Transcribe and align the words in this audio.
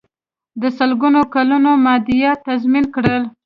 د 0.61 0.63
سلګونو 0.77 1.21
کلونو 1.33 1.71
مادیات 1.85 2.39
تضمین 2.49 2.85
کړل. 2.95 3.23